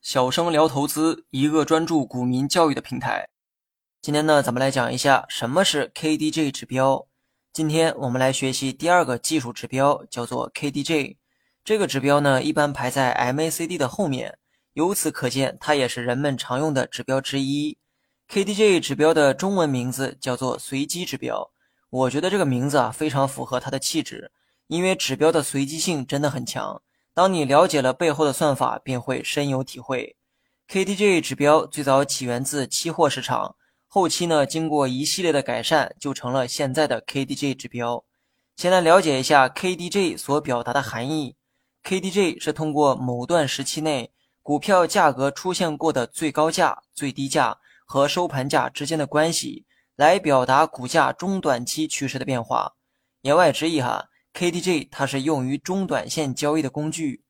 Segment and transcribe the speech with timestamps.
[0.00, 3.28] 小生聊投资，一个专注股民教育的平台。
[4.00, 7.06] 今天呢，咱们来讲一下什么是 KDJ 指标。
[7.52, 11.16] 今天我们来学习第二个技术指标，叫做 KDJ。
[11.64, 14.38] 这个指标呢，一般排在 MACD 的后面，
[14.72, 17.78] 由此可见，它也是人们常用的指标之一。
[18.28, 21.50] KDJ 指标的中文名字叫做随机指标。
[21.90, 24.30] 我觉得这个名字啊，非常符合它的气质，
[24.66, 26.82] 因为指标的随机性真的很强。
[27.18, 30.14] 当你了解了背后的算法，便会深有体会。
[30.68, 33.56] KDJ 指标最早起源自期货市场，
[33.88, 38.04] 后期呢经过一系列的改善，就成了现在的 KDJ 指标。
[38.54, 41.34] 先来了解一下 KDJ 所表达的含义。
[41.82, 52.74] KDJ 是通过某段时期内股票价格出现过的最高价、最低价和收盘价之间的关系，来表达股价中短期趋势的变化。
[53.22, 54.08] 言外之意哈。
[54.38, 57.24] KDJ 它是用于中短线交易的工具。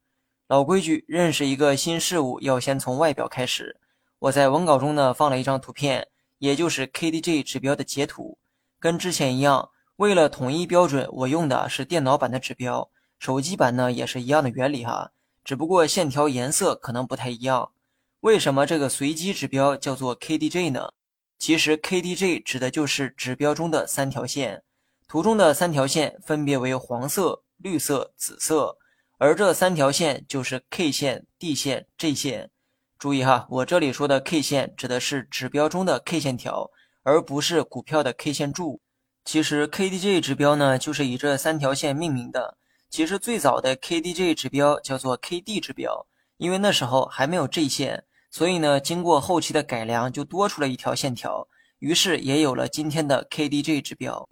[0.47, 3.81] 老规矩，认识一个新事物要先从外表开始。
[4.19, 8.37] 我在文稿中呢放了一张图片，也就是 KDJ 指标的截图。
[8.79, 17.73] 跟之前一样，为了统一标准，我用的是电脑版的指标，手机版呢也是一样的原理哈，只不过线条颜色可能不太一样。
[18.21, 20.91] 为什么这个随机指标叫做 KDJ 呢？
[21.39, 24.63] 其实 KDJ 指的就是指标中的三条线。
[25.09, 28.77] 图中的三条线分别为黄色、绿色、紫色，
[29.17, 32.51] 而这三条线就是 K 线、D 线、J 线。
[32.99, 36.71] 注意哈，我这里说的 K 线指的是指标中的 K 线条，
[37.05, 38.83] 而不是股票的 K 线柱。
[39.25, 42.59] 其实 KDJ 指标呢，就是以这三条线命名的。
[42.91, 51.49] 其实最早的 KDJ 指标叫做 KD 指标，因为那时候还没有 J 线，所以呢，经过后期的改良，就多出了一条线条，
[51.79, 54.29] 于是也有了今天的 KDJ 指标。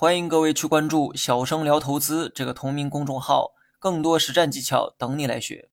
[0.00, 5.68] 欢迎各位去关注“小生聊投资”这个同名公众号，更多实战技巧等你来学。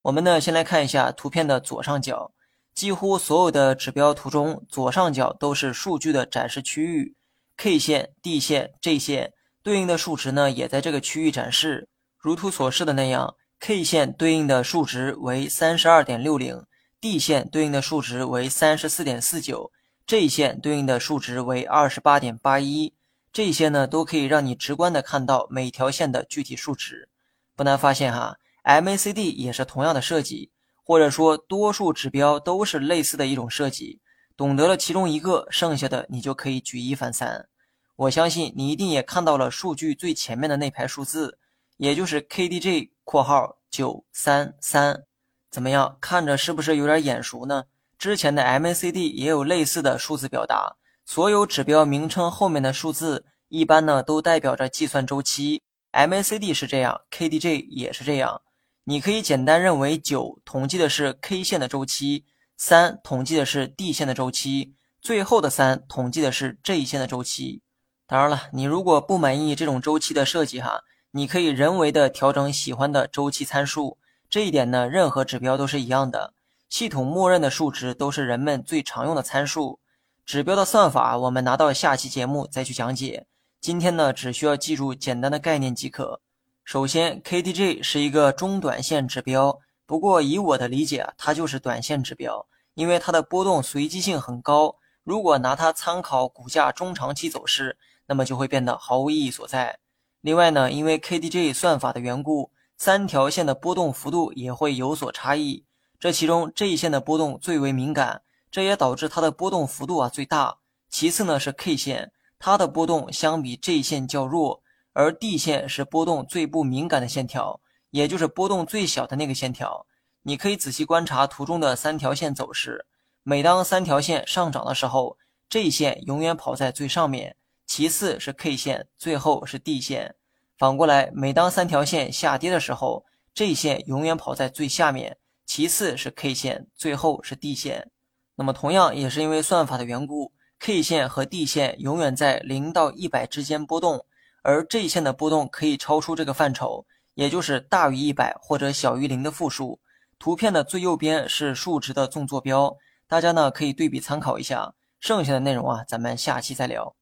[0.00, 2.32] 我们呢，先来看一下图片的左上角，
[2.74, 7.16] 几乎所有的指标图中，左上角都是数据的展示区域
[7.58, 11.90] ，K 线、D 线、J 线对应的数值呢，也在这个区域展示。
[12.16, 16.64] 如图所示的那样，K 线对应的数值为三十二点六零
[16.98, 19.70] ，D 线对应的数值为三十四点四九
[20.06, 22.94] ，J 线对应的数值为二十八点八一。
[23.34, 27.08] 这些呢都可以让你直观的看到每条线的具体数值，
[27.56, 30.52] 不难发现哈，MACD 也是同样的设计，
[30.84, 34.00] 或者说多数指标都是类似的一种设计。
[34.36, 37.48] 懂得了其中一个，剩下的你就可以举一反三。
[37.96, 41.36] 我相信你一定也看到了数据最前面的那排数字，
[41.76, 45.02] 也就是 KDJ（ 括号九三三）。
[45.50, 47.64] 怎么样，看着是不是有点眼熟呢？
[47.98, 50.76] 之前的 MACD 也有类似的数字表达。
[51.04, 55.62] 所有指标名称后面的数字，一般呢都代表着计算周期。
[55.92, 58.42] MACD 是这样，KDJ 也是这样。
[58.84, 62.24] 你可以简单认为，九统计的是 K 线的周期，
[62.56, 67.62] 三统计的是 D 线的周期，最后的三统计的是 J 线的周期。
[68.06, 70.82] 当然了，你如果不满意这种周期的设计哈，
[71.12, 73.98] 你可以人为的调整喜欢的周期参数。
[74.28, 76.34] 这一点呢，任何指标都是一样的，
[76.68, 79.78] 系统默认的数值都是人们最常用的参数。
[80.26, 83.26] 指标的算法，我们拿到下期节目再去讲解。
[83.60, 86.22] 今天呢，只需要记住简单的概念即可。
[86.64, 94.76] 首先，KDJ 是一个中短线指标，不过以我的理解，它就是短线指标，因为它的波动随机性很高。
[95.02, 99.78] 如果拿它参考股价中长期走势，那么就会变得毫无意义所在。
[100.22, 105.66] 另外呢，因为 KDJ 算法的缘故，三条线的波动幅度也会有所差异，
[106.00, 108.22] 这其中这一线的波动最为敏感。
[108.54, 110.58] 这也导致它的波动幅度啊最大。
[110.88, 117.60] 其次呢是 K 线，它的波动相比 J 线较弱，而 D 线是波动最不敏感的线条，
[117.90, 119.88] 也就是波动最小的那个线条。
[120.22, 122.86] 你可以仔细观察图中的三条线走势，
[123.24, 125.18] 每当三条线上涨的时候
[125.50, 127.34] ，J 线永远跑在最上面，
[127.66, 130.14] 其次是 K 线，最后是 D 线。
[130.56, 137.90] 反过来，每当三条线下跌的时候，J 线永远跑在最下面，其次是 K 线，最后是 D 线。
[138.36, 144.04] 那么同样也是因为算法的缘故，K 线和 D 线永远在零到一百之间波动，
[144.42, 149.80] 而 J 线的波动可以超出这个范畴，也就是大于一百或者小于零的负数。
[150.18, 152.76] 图片的最右边是数值的纵坐标，
[153.06, 154.74] 大家呢可以对比参考一下。
[155.00, 156.96] 剩下的内容啊，咱们下期再聊。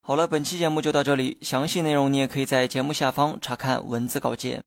[0.00, 4.64] 好了，本期节目就到这里，详细内容你也可以在节目下方查看文字稿件。